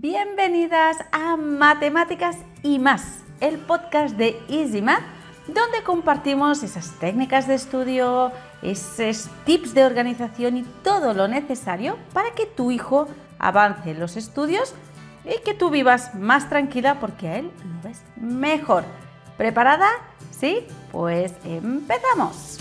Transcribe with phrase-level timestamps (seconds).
[0.00, 5.02] Bienvenidas a Matemáticas y más, el podcast de Easy Math,
[5.48, 8.30] donde compartimos esas técnicas de estudio,
[8.62, 13.08] esos tips de organización y todo lo necesario para que tu hijo
[13.40, 14.72] avance en los estudios
[15.24, 18.84] y que tú vivas más tranquila porque a él lo ves mejor.
[19.36, 19.88] ¿Preparada?
[20.30, 20.64] ¿Sí?
[20.92, 22.58] Pues empezamos.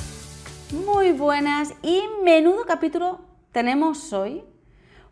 [0.88, 3.20] Muy buenas y menudo capítulo
[3.52, 4.44] tenemos hoy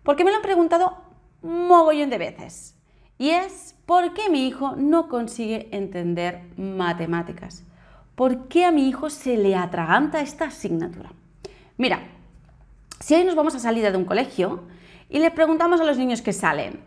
[0.02, 1.05] porque me lo han preguntado
[1.46, 2.76] mogollón de veces.
[3.18, 7.64] Y es ¿por qué mi hijo no consigue entender matemáticas?
[8.16, 11.12] ¿Por qué a mi hijo se le atraganta esta asignatura?
[11.78, 12.00] Mira,
[13.00, 14.64] si hoy nos vamos a salir de un colegio
[15.10, 16.80] y le preguntamos a los niños que salen,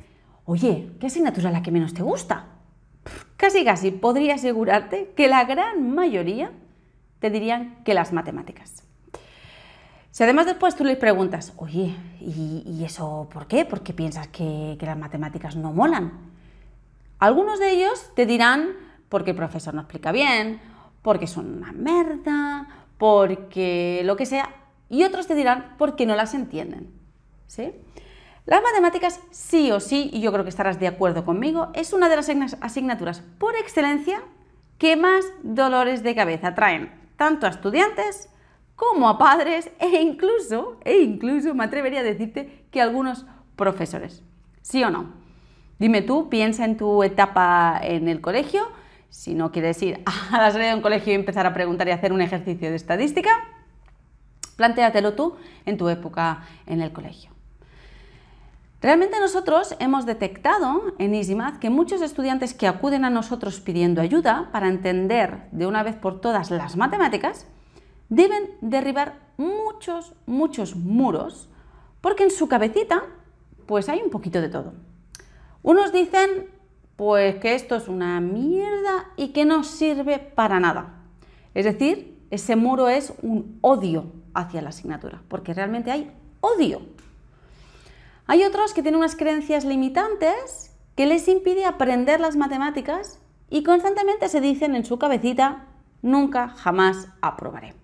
[0.44, 2.46] oye, ¿qué asignatura es la que menos te gusta?
[3.36, 6.50] Casi casi podría asegurarte que la gran mayoría
[7.20, 8.87] te dirían que las matemáticas.
[10.18, 13.64] Si además después tú les preguntas, oye, ¿y, eso por qué?
[13.64, 16.10] ¿Por qué piensas que, las matemáticas no molan?
[17.20, 18.70] Algunos de ellos te dirán
[19.08, 20.60] porque el profesor no explica bien,
[21.02, 22.66] porque son una merda,
[22.98, 24.56] porque lo que sea,
[24.88, 26.90] y otros te dirán porque no las entienden.
[28.44, 32.08] Las matemáticas sí o sí, y yo creo que estarás de acuerdo conmigo, es una
[32.08, 32.28] de las
[32.60, 34.20] asignaturas por excelencia
[34.78, 38.30] que más dolores de cabeza traen, tanto a estudiantes
[38.78, 43.26] como a padres e incluso, e incluso me atrevería a decirte que algunos
[43.56, 44.22] profesores.
[44.62, 45.12] ¿Sí o no?
[45.78, 48.68] Dime tú, piensa en tu etapa en el colegio,
[49.10, 50.00] si no quieres ir
[50.32, 52.76] a la salida de un colegio y empezar a preguntar y hacer un ejercicio de
[52.76, 53.30] estadística,
[54.56, 55.34] plantéatelo tú
[55.66, 57.32] en tu época en el colegio.
[58.80, 64.50] Realmente nosotros hemos detectado en EasyMath que muchos estudiantes que acuden a nosotros pidiendo ayuda
[64.52, 67.48] para entender de una vez por todas las matemáticas,
[68.08, 71.48] deben derribar muchos, muchos muros,
[72.00, 73.04] porque en su cabecita
[73.66, 74.72] pues hay un poquito de todo.
[75.62, 76.48] Unos dicen
[76.96, 81.04] pues que esto es una mierda y que no sirve para nada.
[81.54, 86.82] Es decir, ese muro es un odio hacia la asignatura, porque realmente hay odio.
[88.26, 94.28] Hay otros que tienen unas creencias limitantes que les impide aprender las matemáticas y constantemente
[94.28, 95.66] se dicen en su cabecita,
[96.02, 97.74] nunca, jamás aprobaré.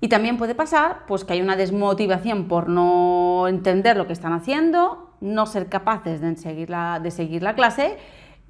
[0.00, 4.32] Y también puede pasar pues, que hay una desmotivación por no entender lo que están
[4.32, 7.98] haciendo, no ser capaces de seguir la, de seguir la clase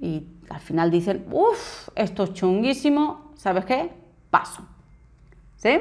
[0.01, 3.91] y al final dicen, uff, esto es chunguísimo, ¿sabes qué?
[4.31, 4.63] Paso.
[5.57, 5.79] ¿Sí?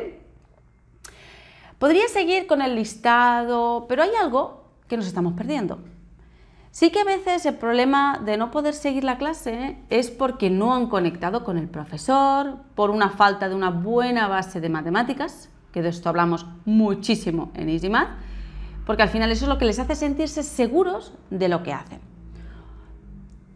[1.77, 5.79] Podría seguir con el listado, pero hay algo que nos estamos perdiendo.
[6.71, 10.75] Sí que a veces el problema de no poder seguir la clase es porque no
[10.75, 15.49] han conectado con el profesor, por una falta de una buena base de matemáticas,
[15.81, 18.09] de esto hablamos muchísimo en EasyMath,
[18.85, 21.99] porque al final eso es lo que les hace sentirse seguros de lo que hacen.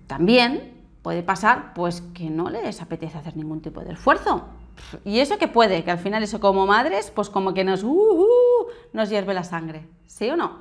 [0.08, 4.46] También puede pasar pues que no les apetece hacer ningún tipo de esfuerzo.
[5.06, 7.90] Y eso que puede, que al final eso como madres, pues como que nos, uh,
[7.90, 10.60] uh, nos hierve la sangre, ¿sí o no?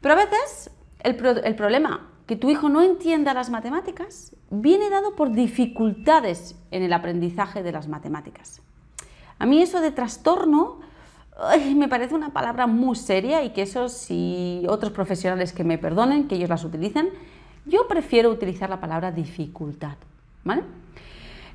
[0.00, 5.16] Pero a veces el, el problema que tu hijo no entienda las matemáticas viene dado
[5.16, 8.62] por dificultades en el aprendizaje de las matemáticas.
[9.42, 10.78] A mí eso de trastorno
[11.74, 16.28] me parece una palabra muy seria y que eso si otros profesionales que me perdonen,
[16.28, 17.10] que ellos las utilicen,
[17.66, 19.96] yo prefiero utilizar la palabra dificultad.
[20.44, 20.62] ¿vale?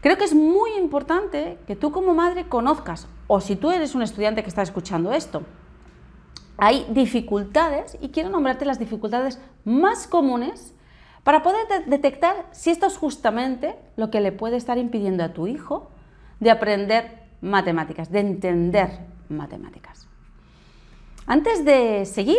[0.01, 4.01] Creo que es muy importante que tú como madre conozcas, o si tú eres un
[4.01, 5.43] estudiante que está escuchando esto,
[6.57, 10.73] hay dificultades y quiero nombrarte las dificultades más comunes
[11.23, 15.47] para poder detectar si esto es justamente lo que le puede estar impidiendo a tu
[15.47, 15.89] hijo
[16.41, 18.89] de aprender matemáticas, de entender
[19.29, 20.07] matemáticas.
[21.25, 22.37] Antes de seguir,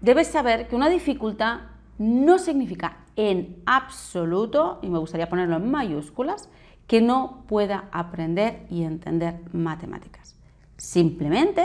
[0.00, 1.60] debes saber que una dificultad
[1.98, 6.48] no significa en absoluto, y me gustaría ponerlo en mayúsculas,
[6.86, 10.36] que no pueda aprender y entender matemáticas.
[10.76, 11.64] Simplemente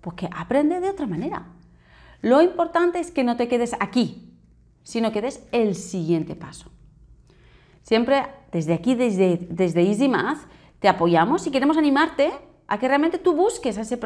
[0.00, 1.46] porque aprende de otra manera.
[2.20, 4.34] Lo importante es que no te quedes aquí,
[4.82, 6.70] sino que des el siguiente paso.
[7.82, 10.40] Siempre desde aquí, desde, desde Easy Math,
[10.80, 12.32] te apoyamos y queremos animarte
[12.66, 13.96] a que realmente tú busques a ese